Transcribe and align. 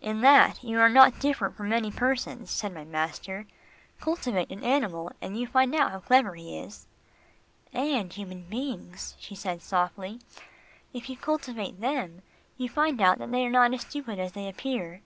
"In 0.00 0.22
that 0.22 0.64
you 0.64 0.80
are 0.80 0.88
not 0.88 1.20
different 1.20 1.54
from 1.54 1.68
many 1.68 1.90
persons," 1.90 2.50
said 2.50 2.72
my 2.72 2.84
master. 2.84 3.44
"Cultivate 4.00 4.50
an 4.50 4.64
animal, 4.64 5.12
and 5.20 5.38
you 5.38 5.46
find 5.46 5.74
out 5.74 5.90
how 5.90 6.00
clever 6.00 6.34
he 6.36 6.58
is." 6.58 6.86
"And 7.74 8.10
human 8.10 8.44
beings," 8.44 9.14
she 9.18 9.34
said 9.34 9.60
softly, 9.60 10.20
"if 10.94 11.10
you 11.10 11.18
cultivate 11.18 11.82
them, 11.82 12.22
you 12.56 12.70
find 12.70 12.98
out 13.02 13.18
that 13.18 13.30
they 13.30 13.44
are 13.44 13.50
not 13.50 13.74
as 13.74 13.82
stupid 13.82 14.18
as 14.18 14.32
they 14.32 14.48
appear." 14.48 15.02